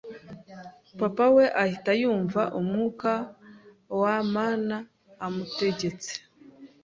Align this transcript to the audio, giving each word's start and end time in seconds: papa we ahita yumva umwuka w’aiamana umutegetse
papa 0.99 1.25
we 1.35 1.43
ahita 1.63 1.91
yumva 2.01 2.41
umwuka 2.59 3.11
w’aiamana 3.99 4.77
umutegetse 5.27 6.13